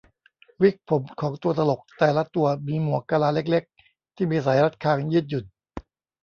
[0.61, 5.45] วิกผมของตัวตลกแต่ละตัวมีหมวกกะลาเล็ก ๆ ที่มีสายรัดคางยืดหยุ่น